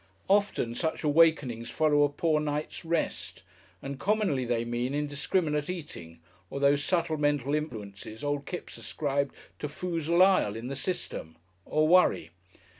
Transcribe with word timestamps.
Often 0.29 0.73
such 0.73 1.03
awakenings 1.03 1.69
follow 1.69 2.01
a 2.01 2.09
poor 2.09 2.39
night's 2.39 2.83
rest, 2.83 3.43
and 3.83 3.99
commonly 3.99 4.45
they 4.45 4.65
mean 4.65 4.95
indiscriminate 4.95 5.69
eating, 5.69 6.19
or 6.49 6.59
those 6.59 6.83
subtle 6.83 7.17
mental 7.17 7.53
influences 7.53 8.23
old 8.23 8.47
Kipps 8.47 8.79
ascribed 8.79 9.35
to 9.59 9.67
"Foozle 9.67 10.23
Ile" 10.23 10.55
in 10.55 10.69
the 10.69 10.75
system, 10.75 11.35
or 11.67 11.87
worry. 11.87 12.31